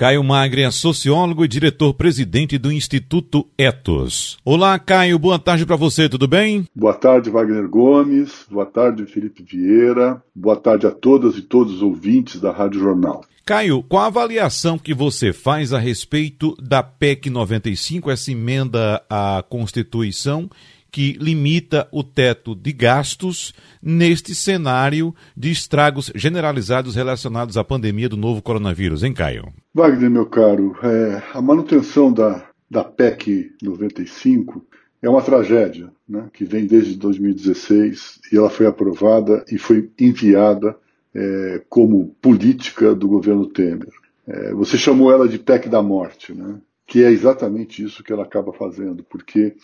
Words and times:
Caio 0.00 0.24
Magre 0.24 0.62
é 0.62 0.70
sociólogo 0.70 1.44
e 1.44 1.48
diretor-presidente 1.48 2.56
do 2.56 2.72
Instituto 2.72 3.46
Etos. 3.58 4.38
Olá, 4.42 4.78
Caio, 4.78 5.18
boa 5.18 5.38
tarde 5.38 5.66
para 5.66 5.76
você, 5.76 6.08
tudo 6.08 6.26
bem? 6.26 6.64
Boa 6.74 6.94
tarde, 6.94 7.28
Wagner 7.28 7.68
Gomes. 7.68 8.46
Boa 8.50 8.64
tarde, 8.64 9.04
Felipe 9.04 9.42
Vieira. 9.42 10.22
Boa 10.34 10.56
tarde 10.56 10.86
a 10.86 10.90
todas 10.90 11.36
e 11.36 11.42
todos 11.42 11.74
os 11.74 11.82
ouvintes 11.82 12.40
da 12.40 12.50
Rádio 12.50 12.80
Jornal. 12.80 13.26
Caio, 13.44 13.82
qual 13.82 14.04
a 14.04 14.06
avaliação 14.06 14.78
que 14.78 14.94
você 14.94 15.34
faz 15.34 15.70
a 15.74 15.78
respeito 15.78 16.56
da 16.62 16.82
PEC 16.82 17.28
95, 17.28 18.10
essa 18.10 18.32
emenda 18.32 19.04
à 19.10 19.44
Constituição 19.50 20.48
que 20.90 21.12
limita 21.20 21.88
o 21.92 22.02
teto 22.02 22.54
de 22.54 22.72
gastos 22.72 23.54
neste 23.82 24.34
cenário 24.34 25.14
de 25.36 25.50
estragos 25.50 26.10
generalizados 26.14 26.94
relacionados 26.94 27.56
à 27.56 27.64
pandemia 27.64 28.08
do 28.08 28.16
novo 28.16 28.42
coronavírus, 28.42 29.02
hein, 29.02 29.12
Caio? 29.12 29.48
Wagner, 29.74 30.10
meu 30.10 30.26
caro, 30.26 30.76
é, 30.82 31.22
a 31.32 31.40
manutenção 31.40 32.12
da, 32.12 32.48
da 32.70 32.84
PEC 32.84 33.52
95 33.62 34.64
é 35.02 35.08
uma 35.08 35.22
tragédia, 35.22 35.90
né, 36.08 36.28
que 36.32 36.44
vem 36.44 36.66
desde 36.66 36.96
2016 36.96 38.20
e 38.32 38.36
ela 38.36 38.50
foi 38.50 38.66
aprovada 38.66 39.44
e 39.50 39.56
foi 39.56 39.90
enviada 39.98 40.76
é, 41.14 41.62
como 41.68 42.14
política 42.20 42.94
do 42.94 43.08
governo 43.08 43.46
Temer. 43.46 43.88
É, 44.26 44.52
você 44.52 44.76
chamou 44.76 45.10
ela 45.10 45.28
de 45.28 45.38
PEC 45.38 45.68
da 45.68 45.82
morte, 45.82 46.34
né, 46.34 46.60
que 46.90 47.04
é 47.04 47.12
exatamente 47.12 47.84
isso 47.84 48.02
que 48.02 48.12
ela 48.12 48.24
acaba 48.24 48.52
fazendo, 48.52 49.04
porque 49.04 49.54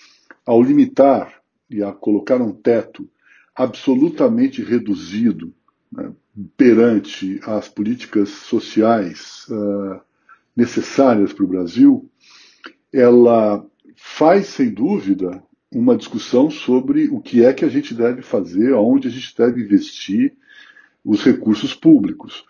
ao 0.47 0.63
limitar 0.63 1.43
e 1.69 1.83
a 1.83 1.93
colocar 1.93 2.41
um 2.41 2.53
teto 2.53 3.11
absolutamente 3.53 4.63
reduzido 4.63 5.53
né, 5.91 6.13
perante 6.57 7.41
as 7.43 7.69
políticas 7.69 8.29
sociais 8.29 9.45
uh, 9.49 10.01
necessárias 10.55 11.33
para 11.33 11.45
o 11.45 11.49
Brasil, 11.49 12.09
ela 12.93 13.67
faz, 13.97 14.47
sem 14.47 14.71
dúvida, 14.71 15.43
uma 15.75 15.97
discussão 15.97 16.49
sobre 16.49 17.09
o 17.09 17.21
que 17.21 17.45
é 17.45 17.53
que 17.53 17.65
a 17.65 17.69
gente 17.69 17.93
deve 17.93 18.23
fazer, 18.23 18.73
aonde 18.73 19.09
a 19.09 19.11
gente 19.11 19.37
deve 19.37 19.65
investir 19.65 20.33
os 21.05 21.25
recursos 21.25 21.75
públicos. 21.75 22.45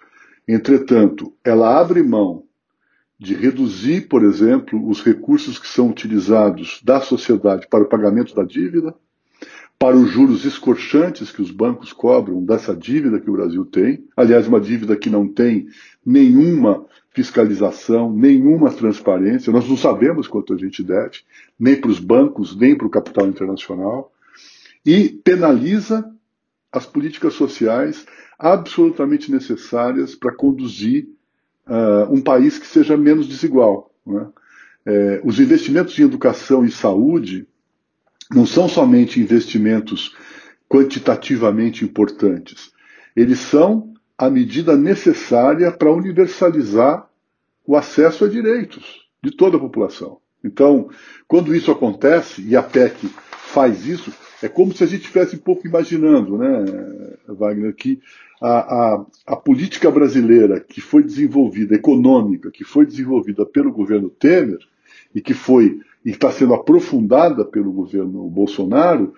Entretanto, 0.47 1.33
ela 1.43 1.81
abre 1.81 2.03
mão 2.03 2.45
de 3.19 3.35
reduzir, 3.35 4.09
por 4.09 4.23
exemplo, 4.23 4.89
os 4.89 5.03
recursos 5.03 5.59
que 5.59 5.67
são 5.67 5.91
utilizados 5.91 6.81
da 6.85 7.01
sociedade 7.01 7.67
para 7.69 7.85
o 7.85 7.89
pagamento 7.89 8.35
da 8.35 8.43
dívida, 8.43 8.95
para 9.79 9.97
os 9.97 10.11
juros 10.11 10.45
escorchantes 10.45 11.31
que 11.31 11.43
os 11.43 11.51
bancos 11.51 11.93
cobram 11.93 12.43
dessa 12.45 12.75
dívida 12.75 13.21
que 13.21 13.29
o 13.29 13.33
Brasil 13.35 13.65
tem. 13.65 14.05
Aliás, 14.17 14.47
uma 14.47 14.61
dívida 14.61 14.97
que 14.97 15.11
não 15.11 15.29
tem 15.29 15.69
nenhuma 16.05 16.87
fiscalização, 17.11 18.13
nenhuma 18.13 18.71
transparência. 18.71 19.53
Nós 19.53 19.69
não 19.69 19.77
sabemos 19.77 20.27
quanto 20.27 20.55
a 20.55 20.57
gente 20.57 20.83
deve, 20.83 21.19
nem 21.59 21.79
para 21.79 21.91
os 21.91 21.99
bancos, 21.99 22.57
nem 22.57 22.77
para 22.77 22.87
o 22.87 22.91
capital 22.91 23.27
internacional. 23.27 24.13
E 24.85 25.09
penaliza 25.09 26.11
as 26.73 26.87
políticas 26.87 27.35
sociais 27.35 28.07
absolutamente 28.39 29.31
necessárias 29.31 30.15
para 30.15 30.35
conduzir 30.35 31.09
uh, 31.67 32.13
um 32.13 32.21
país 32.21 32.59
que 32.59 32.67
seja 32.67 32.97
menos 32.97 33.29
desigual. 33.29 33.93
Né? 34.07 34.27
É, 34.85 35.21
os 35.25 35.41
investimentos 35.41 35.99
em 35.99 36.03
educação 36.03 36.65
e 36.65 36.71
saúde 36.71 37.47
não 38.31 38.47
são 38.47 38.69
somente 38.69 39.21
investimentos 39.21 40.15
quantitativamente 40.69 41.85
importantes, 41.85 42.73
eles 43.15 43.39
são 43.39 43.95
a 44.19 44.31
medida 44.31 44.77
necessária 44.77 45.71
para 45.71 45.93
universalizar 45.93 47.09
o 47.67 47.77
acesso 47.77 48.25
a 48.25 48.29
direitos 48.29 49.07
de 49.23 49.31
toda 49.31 49.57
a 49.57 49.61
população. 49.61 50.19
Então, 50.43 50.89
quando 51.27 51.55
isso 51.55 51.71
acontece, 51.71 52.43
e 52.43 52.57
a 52.57 52.63
PEC 52.63 53.09
faz 53.31 53.85
isso, 53.87 54.13
é 54.43 54.49
como 54.49 54.75
se 54.75 54.85
a 54.85 54.87
gente 54.87 55.03
estivesse 55.03 55.37
um 55.37 55.41
pouco 55.41 55.67
imaginando, 55.67 56.37
né, 56.37 56.65
Wagner, 57.29 57.75
que 57.75 58.01
a, 58.41 58.49
a, 58.49 59.07
a, 59.27 59.37
política 59.37 59.91
brasileira 59.91 60.61
que 60.61 60.81
foi 60.81 61.03
desenvolvida, 61.03 61.75
econômica, 61.75 62.51
que 62.51 62.65
foi 62.65 62.85
desenvolvida 62.85 63.47
pelo 63.47 63.73
governo 63.73 64.11
Temer 64.11 64.59
e 65.15 65.21
que 65.21 65.33
foi 65.33 65.81
e 66.05 66.11
está 66.11 66.31
sendo 66.31 66.55
aprofundada 66.55 67.45
pelo 67.45 67.73
governo 67.73 68.29
Bolsonaro, 68.29 69.15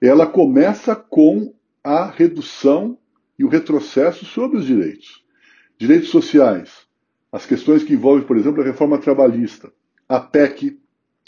ela 0.00 0.26
começa 0.26 0.96
com 0.96 1.52
a 1.84 2.06
redução 2.06 2.96
e 3.38 3.44
o 3.44 3.48
retrocesso 3.48 4.24
sobre 4.24 4.58
os 4.58 4.64
direitos. 4.64 5.22
Direitos 5.76 6.08
sociais, 6.08 6.70
as 7.30 7.44
questões 7.44 7.82
que 7.82 7.92
envolvem, 7.92 8.26
por 8.26 8.36
exemplo, 8.36 8.62
a 8.62 8.64
reforma 8.64 8.98
trabalhista, 8.98 9.70
a 10.08 10.18
PEC 10.18 10.78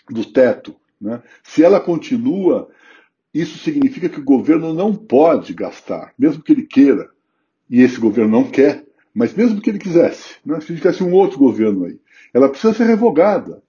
do 0.09 0.25
teto. 0.25 0.75
Né? 1.01 1.23
Se 1.43 1.63
ela 1.63 1.81
continua, 1.81 2.71
isso 3.33 3.59
significa 3.59 4.09
que 4.09 4.21
o 4.21 4.25
governo 4.25 4.75
não 4.75 4.95
pode 4.95 5.55
gastar, 5.55 6.13
mesmo 6.19 6.43
que 6.43 6.53
ele 6.53 6.67
queira, 6.67 7.11
e 7.69 7.81
esse 7.81 7.99
governo 7.99 8.31
não 8.31 8.45
quer, 8.45 8.85
mas 9.15 9.35
mesmo 9.35 9.61
que 9.61 9.71
ele 9.71 9.79
quisesse, 9.79 10.37
né? 10.45 10.61
se 10.61 10.75
tivesse 10.75 11.03
um 11.03 11.13
outro 11.13 11.39
governo 11.39 11.85
aí, 11.85 11.99
ela 12.33 12.49
precisa 12.49 12.75
ser 12.75 12.85
revogada 12.85 13.63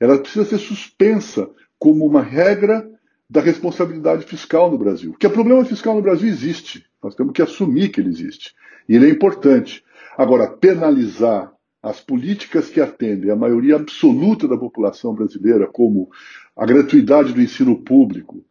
ela 0.00 0.18
precisa 0.18 0.46
ser 0.46 0.58
suspensa 0.58 1.48
como 1.78 2.06
uma 2.06 2.22
regra 2.22 2.90
da 3.28 3.40
responsabilidade 3.40 4.24
fiscal 4.24 4.70
no 4.70 4.78
Brasil. 4.78 5.10
Porque 5.12 5.26
o 5.26 5.30
problema 5.30 5.64
fiscal 5.64 5.94
no 5.94 6.02
Brasil 6.02 6.26
existe. 6.26 6.86
Nós 7.02 7.14
temos 7.14 7.32
que 7.34 7.42
assumir 7.42 7.90
que 7.90 8.00
ele 8.00 8.08
existe. 8.08 8.54
E 8.88 8.96
ele 8.96 9.06
é 9.06 9.10
importante. 9.10 9.84
Agora, 10.16 10.48
penalizar 10.48 11.52
as 11.82 12.00
políticas 12.00 12.68
que 12.68 12.80
atendem 12.80 13.30
a 13.30 13.36
maioria 13.36 13.76
absoluta 13.76 14.48
da 14.48 14.56
população 14.56 15.14
brasileira, 15.14 15.66
como 15.66 16.10
a 16.56 16.66
gratuidade 16.66 17.32
do 17.32 17.40
ensino 17.40 17.76
público, 17.82 18.42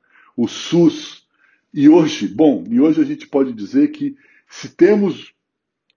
o 0.41 0.47
SUS, 0.47 1.27
e 1.73 1.89
hoje, 1.89 2.25
bom, 2.25 2.63
e 2.69 2.79
hoje 2.79 3.01
a 3.01 3.03
gente 3.03 3.27
pode 3.27 3.51
dizer 3.51 3.89
que 3.89 4.15
se 4.47 4.69
temos 4.69 5.33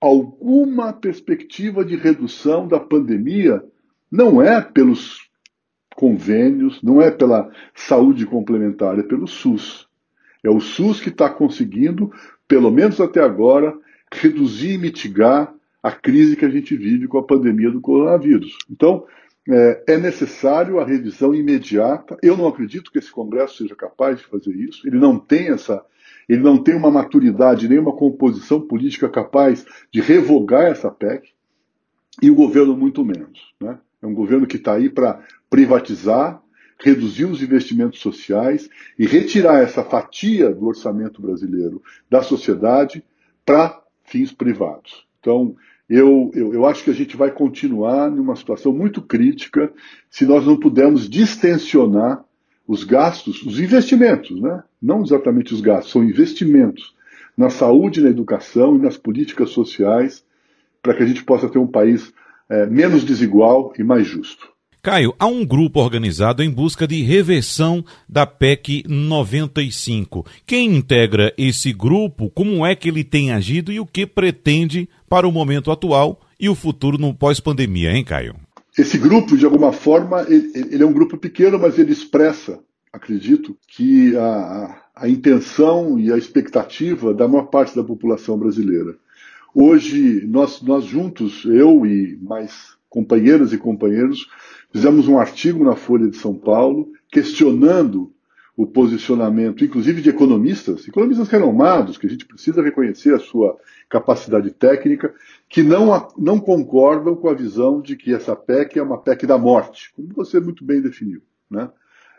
alguma 0.00 0.92
perspectiva 0.92 1.84
de 1.84 1.94
redução 1.94 2.66
da 2.66 2.80
pandemia, 2.80 3.64
não 4.10 4.42
é 4.42 4.60
pelos 4.60 5.30
convênios, 5.94 6.82
não 6.82 7.00
é 7.00 7.08
pela 7.08 7.52
saúde 7.72 8.26
complementar, 8.26 8.98
é 8.98 9.04
pelo 9.04 9.28
SUS. 9.28 9.86
É 10.42 10.50
o 10.50 10.58
SUS 10.58 11.00
que 11.00 11.10
está 11.10 11.30
conseguindo, 11.30 12.12
pelo 12.48 12.72
menos 12.72 13.00
até 13.00 13.20
agora, 13.22 13.72
reduzir 14.12 14.72
e 14.72 14.78
mitigar 14.78 15.54
a 15.80 15.92
crise 15.92 16.34
que 16.34 16.44
a 16.44 16.50
gente 16.50 16.76
vive 16.76 17.06
com 17.06 17.18
a 17.18 17.22
pandemia 17.22 17.70
do 17.70 17.80
coronavírus. 17.80 18.58
Então, 18.68 19.06
é, 19.48 19.84
é, 19.88 19.98
necessário 19.98 20.78
a 20.78 20.84
revisão 20.84 21.34
imediata. 21.34 22.16
Eu 22.22 22.36
não 22.36 22.46
acredito 22.46 22.90
que 22.90 22.98
esse 22.98 23.10
Congresso 23.10 23.58
seja 23.58 23.74
capaz 23.74 24.18
de 24.18 24.24
fazer 24.24 24.54
isso. 24.54 24.86
Ele 24.86 24.98
não 24.98 25.18
tem 25.18 25.48
essa, 25.48 25.84
ele 26.28 26.42
não 26.42 26.62
tem 26.62 26.74
uma 26.74 26.90
maturidade 26.90 27.68
nem 27.68 27.78
uma 27.78 27.96
composição 27.96 28.60
política 28.60 29.08
capaz 29.08 29.64
de 29.90 30.00
revogar 30.00 30.64
essa 30.64 30.90
PEC. 30.90 31.30
E 32.20 32.30
o 32.30 32.34
governo 32.34 32.76
muito 32.76 33.04
menos. 33.04 33.52
Né? 33.60 33.78
É 34.00 34.06
um 34.06 34.14
governo 34.14 34.46
que 34.46 34.56
está 34.56 34.74
aí 34.74 34.88
para 34.88 35.20
privatizar, 35.48 36.40
reduzir 36.78 37.24
os 37.24 37.42
investimentos 37.42 38.00
sociais 38.00 38.68
e 38.98 39.06
retirar 39.06 39.62
essa 39.62 39.82
fatia 39.82 40.50
do 40.50 40.66
orçamento 40.66 41.22
brasileiro 41.22 41.82
da 42.10 42.22
sociedade 42.22 43.04
para 43.44 43.82
fins 44.04 44.32
privados. 44.32 45.06
Então, 45.20 45.56
eu, 45.94 46.30
eu, 46.34 46.54
eu, 46.54 46.66
acho 46.66 46.82
que 46.84 46.90
a 46.90 46.94
gente 46.94 47.18
vai 47.18 47.30
continuar 47.30 48.10
numa 48.10 48.34
situação 48.34 48.72
muito 48.72 49.02
crítica 49.02 49.70
se 50.08 50.24
nós 50.24 50.46
não 50.46 50.56
pudermos 50.56 51.06
distensionar 51.06 52.24
os 52.66 52.82
gastos, 52.82 53.42
os 53.42 53.60
investimentos, 53.60 54.40
né? 54.40 54.62
não 54.80 55.02
exatamente 55.02 55.52
os 55.52 55.60
gastos, 55.60 55.92
são 55.92 56.02
investimentos 56.02 56.94
na 57.36 57.50
saúde, 57.50 58.00
na 58.00 58.08
educação 58.08 58.76
e 58.76 58.80
nas 58.80 58.96
políticas 58.96 59.50
sociais 59.50 60.24
para 60.82 60.94
que 60.94 61.02
a 61.02 61.06
gente 61.06 61.22
possa 61.24 61.48
ter 61.48 61.58
um 61.58 61.66
país 61.66 62.10
é, 62.48 62.64
menos 62.66 63.04
desigual 63.04 63.74
e 63.78 63.84
mais 63.84 64.06
justo. 64.06 64.52
Caio, 64.84 65.14
há 65.16 65.28
um 65.28 65.46
grupo 65.46 65.78
organizado 65.78 66.42
em 66.42 66.50
busca 66.50 66.88
de 66.88 67.02
reversão 67.02 67.84
da 68.08 68.26
PEC 68.26 68.82
95. 68.88 70.26
Quem 70.44 70.74
integra 70.74 71.32
esse 71.38 71.72
grupo, 71.72 72.28
como 72.30 72.66
é 72.66 72.74
que 72.74 72.88
ele 72.88 73.04
tem 73.04 73.30
agido 73.30 73.70
e 73.70 73.78
o 73.78 73.86
que 73.86 74.04
pretende 74.04 74.88
para 75.12 75.28
o 75.28 75.30
momento 75.30 75.70
atual 75.70 76.18
e 76.40 76.48
o 76.48 76.54
futuro 76.54 76.96
no 76.96 77.12
pós-pandemia, 77.12 77.92
hein, 77.92 78.02
Caio? 78.02 78.34
Esse 78.78 78.96
grupo, 78.96 79.36
de 79.36 79.44
alguma 79.44 79.70
forma, 79.70 80.22
ele, 80.26 80.50
ele, 80.54 80.82
é 80.82 80.86
um 80.86 80.92
grupo 80.94 81.18
pequeno, 81.18 81.58
mas 81.58 81.78
ele 81.78 81.92
expressa, 81.92 82.60
acredito, 82.90 83.54
que 83.68 84.16
a, 84.16 84.80
a 84.96 85.06
intenção 85.10 85.98
e 85.98 86.10
a 86.10 86.16
expectativa 86.16 87.12
da 87.12 87.28
maior 87.28 87.48
parte 87.48 87.76
da 87.76 87.84
população 87.84 88.38
brasileira. 88.38 88.96
Hoje, 89.54 90.26
nós, 90.26 90.62
nós 90.62 90.86
juntos, 90.86 91.44
eu 91.44 91.84
e 91.84 92.18
mais 92.22 92.78
companheiras 92.88 93.52
e 93.52 93.58
companheiros, 93.58 94.26
fizemos 94.72 95.08
um 95.08 95.18
artigo 95.18 95.62
na 95.62 95.76
Folha 95.76 96.08
de 96.08 96.16
São 96.16 96.34
Paulo 96.34 96.88
questionando 97.10 98.11
o 98.56 98.66
posicionamento, 98.66 99.64
inclusive 99.64 100.02
de 100.02 100.10
economistas, 100.10 100.86
economistas 100.86 101.28
renomados, 101.28 101.96
que 101.96 102.06
a 102.06 102.10
gente 102.10 102.26
precisa 102.26 102.62
reconhecer 102.62 103.14
a 103.14 103.18
sua 103.18 103.56
capacidade 103.88 104.50
técnica, 104.50 105.14
que 105.48 105.62
não, 105.62 106.08
não 106.18 106.38
concordam 106.38 107.16
com 107.16 107.28
a 107.28 107.34
visão 107.34 107.80
de 107.80 107.96
que 107.96 108.14
essa 108.14 108.36
PEC 108.36 108.78
é 108.78 108.82
uma 108.82 108.98
PEC 108.98 109.26
da 109.26 109.38
morte, 109.38 109.92
como 109.96 110.08
você 110.14 110.38
muito 110.38 110.64
bem 110.64 110.82
definiu. 110.82 111.22
Né? 111.50 111.70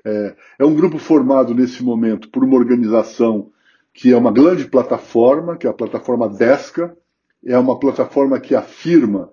É, 0.04 0.36
é 0.60 0.66
um 0.66 0.76
grupo 0.76 0.98
formado 0.98 1.54
nesse 1.54 1.84
momento 1.84 2.30
por 2.30 2.44
uma 2.44 2.58
organização 2.58 3.52
que 3.94 4.12
é 4.12 4.18
uma 4.18 4.32
grande 4.32 4.66
plataforma, 4.66 5.56
que 5.56 5.68
é 5.68 5.70
a 5.70 5.74
plataforma 5.74 6.28
DESCA, 6.28 6.98
é 7.46 7.58
uma 7.58 7.80
plataforma 7.80 8.40
que 8.40 8.56
afirma 8.56 9.30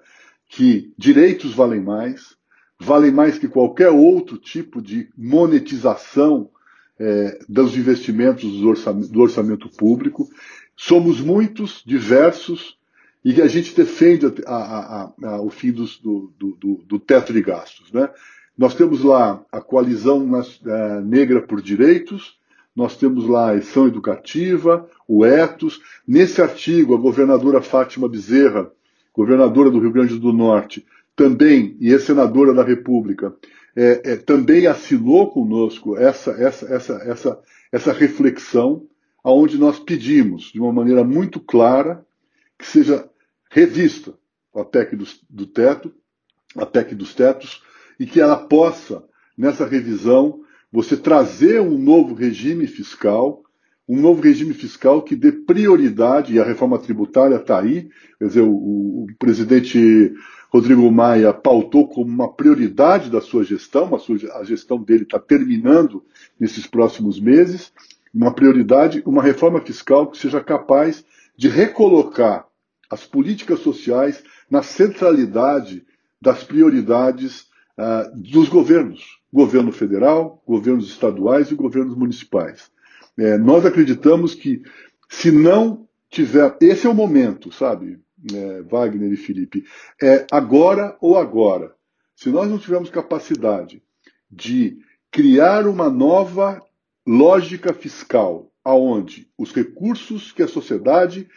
que 0.46 0.93
direitos 0.99 1.55
valem 1.55 1.81
mais, 1.81 2.37
valem 2.79 3.11
mais 3.11 3.38
que 3.38 3.49
qualquer 3.49 3.88
outro 3.88 4.37
tipo 4.37 4.82
de 4.82 5.08
monetização 5.17 6.50
é, 7.00 7.38
dos 7.49 7.75
investimentos 7.79 8.61
do 8.61 8.69
orçamento, 8.69 9.08
do 9.11 9.20
orçamento, 9.20 9.69
público. 9.70 10.29
Somos 10.76 11.19
muitos, 11.19 11.82
diversos, 11.85 12.79
e 13.25 13.41
a 13.41 13.47
gente 13.47 13.75
defende 13.75 14.26
a, 14.47 14.55
a, 14.55 15.12
a, 15.23 15.41
o 15.41 15.50
fim 15.50 15.73
dos, 15.73 15.99
do, 15.99 16.31
do, 16.38 16.85
do, 16.87 16.99
teto 16.99 17.32
de 17.32 17.41
gastos. 17.41 17.91
Né? 17.91 18.08
Nós 18.56 18.75
temos 18.75 19.02
lá 19.02 19.43
a 19.50 19.61
coalizão 19.61 20.29
é, 20.67 21.00
negra 21.00 21.41
por 21.41 21.62
direitos, 21.62 22.38
nós 22.76 22.97
temos 22.97 23.26
lá 23.26 23.50
a 23.50 23.55
ação 23.55 23.88
educativa, 23.88 24.88
o 25.08 25.25
etos. 25.25 25.81
Nesse 26.06 26.41
artigo, 26.41 26.94
a 26.94 26.99
governadora 26.99 27.62
Fátima 27.62 28.08
Bezerra, 28.08 28.70
governadora 29.12 29.70
do 29.70 29.81
Rio 29.81 29.91
Grande 29.91 30.19
do 30.19 30.32
Norte, 30.32 30.87
também, 31.17 31.76
e 31.81 31.93
é 31.93 31.99
senadora 31.99 32.55
da 32.55 32.62
República, 32.62 33.35
é, 33.76 34.12
é, 34.12 34.17
também 34.17 34.67
assinou 34.67 35.31
conosco 35.31 35.96
essa, 35.96 36.32
essa, 36.32 36.67
essa, 36.67 36.94
essa, 37.05 37.43
essa 37.70 37.93
reflexão, 37.93 38.87
aonde 39.22 39.58
nós 39.58 39.78
pedimos, 39.78 40.50
de 40.52 40.61
uma 40.61 40.72
maneira 40.72 41.05
muito 41.05 41.40
clara, 41.40 42.05
que 42.58 42.67
seja 42.67 43.08
revista 43.50 44.14
a 44.55 44.64
PEC 44.64 44.96
do, 44.96 45.06
do 45.28 45.46
teto, 45.46 45.93
a 46.56 46.67
PEC 46.67 46.94
dos 46.94 47.14
tetos, 47.14 47.62
e 47.99 48.06
que 48.06 48.20
ela 48.20 48.37
possa, 48.37 49.05
nessa 49.37 49.67
revisão, 49.67 50.43
você 50.72 50.96
trazer 50.96 51.61
um 51.61 51.78
novo 51.78 52.14
regime 52.14 52.67
fiscal, 52.67 53.43
um 53.90 54.00
novo 54.00 54.22
regime 54.22 54.54
fiscal 54.54 55.02
que 55.02 55.16
dê 55.16 55.32
prioridade, 55.32 56.32
e 56.32 56.38
a 56.38 56.44
reforma 56.44 56.78
tributária 56.78 57.34
está 57.34 57.58
aí, 57.58 57.90
quer 58.20 58.28
dizer, 58.28 58.42
o, 58.42 58.52
o, 58.52 59.06
presidente 59.19 60.14
Rodrigo 60.48 60.88
Maia 60.92 61.34
pautou 61.34 61.88
como 61.88 62.08
uma 62.08 62.32
prioridade 62.32 63.10
da 63.10 63.20
sua 63.20 63.42
gestão, 63.42 63.92
a, 63.92 63.98
sua, 63.98 64.16
a 64.37 64.44
gestão 64.44 64.81
dele 64.81 65.02
está 65.02 65.19
terminando 65.19 66.04
nesses 66.38 66.69
próximos 66.69 67.19
meses, 67.19 67.72
uma 68.14 68.32
prioridade, 68.32 69.02
uma 69.04 69.25
reforma 69.25 69.60
fiscal 69.60 70.06
que 70.06 70.19
seja 70.19 70.40
capaz 70.40 71.04
de 71.36 71.48
recolocar 71.48 72.46
as 72.88 73.04
políticas 73.04 73.58
sociais 73.58 74.22
na 74.48 74.62
centralidade 74.62 75.84
das 76.22 76.44
prioridades 76.44 77.48
uh, 77.76 78.08
dos 78.14 78.48
governos, 78.48 79.19
governo 79.32 79.72
federal, 79.72 80.40
governos 80.46 80.88
estaduais 80.88 81.50
e 81.50 81.56
governos 81.56 81.96
municipais. 81.96 82.70
É, 83.18 83.36
nós 83.36 83.64
acreditamos 83.66 84.34
que 84.34 84.62
se 85.08 85.30
não 85.30 85.88
tiver, 86.08 86.56
esse 86.60 86.86
é 86.86 86.90
o 86.90 86.94
momento, 86.94 87.52
sabe, 87.52 87.98
é, 88.32 88.62
Wagner 88.62 89.12
e 89.12 89.16
Felipe, 89.16 89.64
é 90.00 90.26
agora 90.30 90.96
ou 91.00 91.16
agora. 91.16 91.74
Se 92.14 92.28
nós 92.30 92.48
não 92.48 92.58
tivermos 92.58 92.90
capacidade 92.90 93.82
de 94.30 94.78
criar 95.10 95.66
uma 95.66 95.88
nova 95.88 96.62
lógica 97.06 97.72
fiscal, 97.72 98.52
aonde 98.64 99.28
os 99.38 99.52
recursos 99.52 100.32
que 100.32 100.42
a 100.42 100.48
sociedade 100.48 101.28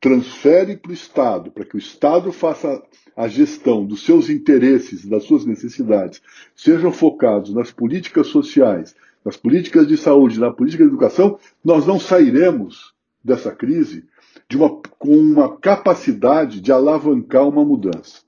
transfere 0.00 0.76
para 0.76 0.90
o 0.90 0.94
Estado, 0.94 1.50
para 1.50 1.64
que 1.64 1.74
o 1.74 1.78
Estado 1.78 2.30
faça 2.30 2.82
a 3.16 3.26
gestão 3.28 3.84
dos 3.84 4.04
seus 4.04 4.28
interesses, 4.28 5.04
das 5.04 5.24
suas 5.24 5.44
necessidades, 5.44 6.22
sejam 6.54 6.92
focados 6.92 7.52
nas 7.52 7.70
políticas 7.70 8.28
sociais, 8.28 8.94
nas 9.26 9.36
políticas 9.36 9.88
de 9.88 9.96
saúde, 9.96 10.38
na 10.38 10.52
política 10.52 10.84
de 10.84 10.88
educação, 10.88 11.36
nós 11.64 11.84
não 11.84 11.98
sairemos 11.98 12.94
dessa 13.24 13.50
crise 13.50 14.04
de 14.48 14.56
uma, 14.56 14.70
com 14.70 15.16
uma 15.16 15.56
capacidade 15.56 16.60
de 16.60 16.70
alavancar 16.70 17.48
uma 17.48 17.64
mudança. 17.64 18.20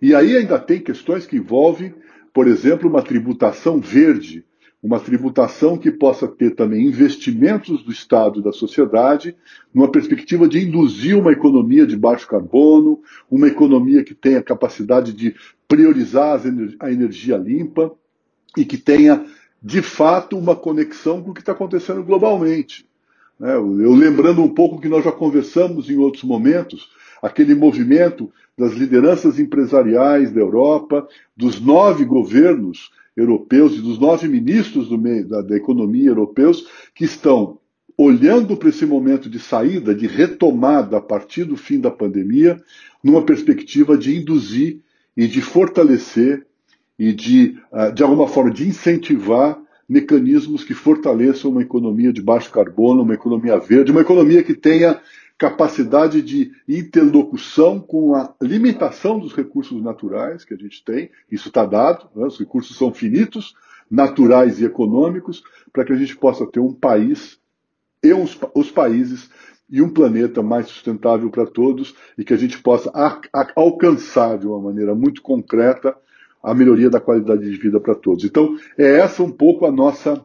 E 0.00 0.14
aí 0.14 0.36
ainda 0.36 0.56
tem 0.56 0.78
questões 0.78 1.26
que 1.26 1.36
envolvem, 1.36 1.92
por 2.32 2.46
exemplo, 2.46 2.88
uma 2.88 3.02
tributação 3.02 3.80
verde, 3.80 4.44
uma 4.80 5.00
tributação 5.00 5.76
que 5.76 5.90
possa 5.90 6.28
ter 6.28 6.54
também 6.54 6.86
investimentos 6.86 7.82
do 7.82 7.90
Estado 7.90 8.38
e 8.38 8.44
da 8.44 8.52
sociedade, 8.52 9.34
numa 9.74 9.90
perspectiva 9.90 10.46
de 10.46 10.64
induzir 10.64 11.18
uma 11.18 11.32
economia 11.32 11.84
de 11.84 11.96
baixo 11.96 12.28
carbono, 12.28 13.02
uma 13.28 13.48
economia 13.48 14.04
que 14.04 14.14
tenha 14.14 14.40
capacidade 14.40 15.12
de 15.12 15.34
priorizar 15.66 16.40
a 16.78 16.92
energia 16.92 17.36
limpa 17.36 17.92
e 18.56 18.64
que 18.64 18.76
tenha, 18.76 19.24
de 19.62 19.82
fato, 19.82 20.38
uma 20.38 20.56
conexão 20.56 21.22
com 21.22 21.30
o 21.30 21.34
que 21.34 21.40
está 21.40 21.52
acontecendo 21.52 22.02
globalmente. 22.02 22.86
Né? 23.38 23.54
Eu 23.54 23.94
lembrando 23.94 24.42
um 24.42 24.48
pouco 24.48 24.80
que 24.80 24.88
nós 24.88 25.04
já 25.04 25.12
conversamos 25.12 25.90
em 25.90 25.96
outros 25.96 26.24
momentos, 26.24 26.88
aquele 27.22 27.54
movimento 27.54 28.30
das 28.56 28.72
lideranças 28.72 29.38
empresariais 29.38 30.30
da 30.30 30.40
Europa, 30.40 31.06
dos 31.36 31.60
nove 31.60 32.04
governos 32.04 32.90
europeus 33.16 33.74
e 33.74 33.80
dos 33.80 33.98
nove 33.98 34.28
ministros 34.28 34.90
meio, 34.90 35.28
da, 35.28 35.42
da 35.42 35.56
economia 35.56 36.08
europeus 36.08 36.66
que 36.94 37.04
estão 37.04 37.58
olhando 37.96 38.56
para 38.56 38.70
esse 38.70 38.86
momento 38.86 39.28
de 39.28 39.38
saída, 39.38 39.94
de 39.94 40.06
retomada 40.06 40.96
a 40.96 41.00
partir 41.02 41.44
do 41.44 41.56
fim 41.56 41.78
da 41.78 41.90
pandemia, 41.90 42.58
numa 43.04 43.22
perspectiva 43.22 43.96
de 43.96 44.16
induzir 44.16 44.80
e 45.14 45.26
de 45.26 45.42
fortalecer 45.42 46.46
e 47.00 47.14
de, 47.14 47.58
ah, 47.72 47.88
de 47.88 48.02
alguma 48.02 48.28
forma, 48.28 48.50
de 48.50 48.68
incentivar 48.68 49.58
mecanismos 49.88 50.62
que 50.62 50.74
fortaleçam 50.74 51.50
uma 51.50 51.62
economia 51.62 52.12
de 52.12 52.20
baixo 52.20 52.52
carbono, 52.52 53.02
uma 53.02 53.14
economia 53.14 53.58
verde, 53.58 53.90
uma 53.90 54.02
economia 54.02 54.42
que 54.42 54.52
tenha 54.52 55.00
capacidade 55.38 56.20
de 56.20 56.52
interlocução 56.68 57.80
com 57.80 58.14
a 58.14 58.34
limitação 58.38 59.18
dos 59.18 59.34
recursos 59.34 59.82
naturais 59.82 60.44
que 60.44 60.52
a 60.52 60.56
gente 60.58 60.84
tem, 60.84 61.10
isso 61.32 61.48
está 61.48 61.64
dado, 61.64 62.06
né? 62.14 62.26
os 62.26 62.38
recursos 62.38 62.76
são 62.76 62.92
finitos, 62.92 63.54
naturais 63.90 64.60
e 64.60 64.66
econômicos, 64.66 65.42
para 65.72 65.86
que 65.86 65.94
a 65.94 65.96
gente 65.96 66.14
possa 66.14 66.46
ter 66.46 66.60
um 66.60 66.74
país 66.74 67.40
e 68.04 68.12
os, 68.12 68.70
países 68.70 69.30
e 69.70 69.80
um 69.80 69.88
planeta 69.88 70.42
mais 70.42 70.66
sustentável 70.66 71.30
para 71.30 71.46
todos 71.46 71.94
e 72.18 72.24
que 72.24 72.34
a 72.34 72.36
gente 72.36 72.62
possa 72.62 72.90
a, 72.90 73.18
a, 73.32 73.52
alcançar 73.56 74.38
de 74.38 74.46
uma 74.46 74.60
maneira 74.60 74.94
muito 74.94 75.22
concreta 75.22 75.96
a 76.42 76.54
melhoria 76.54 76.90
da 76.90 77.00
qualidade 77.00 77.42
de 77.42 77.56
vida 77.56 77.78
para 77.80 77.94
todos. 77.94 78.24
Então, 78.24 78.56
é 78.78 78.98
essa 78.98 79.22
um 79.22 79.30
pouco 79.30 79.66
a 79.66 79.72
nossa 79.72 80.24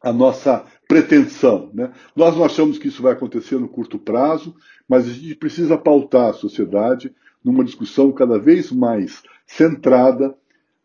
a 0.00 0.12
nossa 0.12 0.64
pretensão. 0.86 1.70
Né? 1.74 1.90
Nós 2.14 2.36
não 2.36 2.44
achamos 2.44 2.78
que 2.78 2.88
isso 2.88 3.02
vai 3.02 3.12
acontecer 3.12 3.58
no 3.58 3.68
curto 3.68 3.98
prazo, 3.98 4.54
mas 4.88 5.06
a 5.06 5.10
gente 5.10 5.34
precisa 5.34 5.76
pautar 5.76 6.30
a 6.30 6.34
sociedade 6.34 7.12
numa 7.44 7.64
discussão 7.64 8.12
cada 8.12 8.38
vez 8.38 8.70
mais 8.70 9.22
centrada 9.46 10.34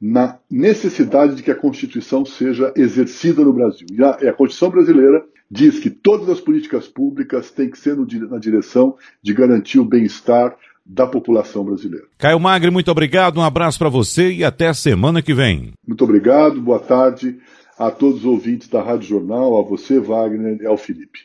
na 0.01 0.39
necessidade 0.49 1.35
de 1.35 1.43
que 1.43 1.51
a 1.51 1.55
Constituição 1.55 2.25
seja 2.25 2.73
exercida 2.75 3.43
no 3.43 3.53
Brasil. 3.53 3.87
E 3.91 4.03
a, 4.03 4.09
a 4.09 4.33
Constituição 4.33 4.69
brasileira 4.69 5.25
diz 5.49 5.79
que 5.79 5.89
todas 5.89 6.27
as 6.29 6.41
políticas 6.41 6.87
públicas 6.87 7.51
têm 7.51 7.69
que 7.69 7.77
ser 7.77 7.95
no, 7.95 8.05
na 8.29 8.37
direção 8.37 8.97
de 9.21 9.33
garantir 9.33 9.79
o 9.79 9.85
bem-estar 9.85 10.57
da 10.85 11.07
população 11.07 11.63
brasileira. 11.63 12.05
Caio 12.17 12.39
Magre, 12.39 12.69
muito 12.69 12.91
obrigado, 12.91 13.37
um 13.37 13.43
abraço 13.43 13.79
para 13.79 13.89
você 13.89 14.31
e 14.31 14.43
até 14.43 14.73
semana 14.73 15.21
que 15.21 15.33
vem. 15.33 15.71
Muito 15.87 16.03
obrigado, 16.03 16.61
boa 16.61 16.79
tarde 16.79 17.37
a 17.77 17.89
todos 17.89 18.19
os 18.19 18.25
ouvintes 18.25 18.67
da 18.67 18.81
Rádio 18.81 19.07
Jornal, 19.07 19.57
a 19.57 19.63
você, 19.63 19.99
Wagner, 19.99 20.61
e 20.61 20.65
ao 20.65 20.77
Felipe. 20.77 21.19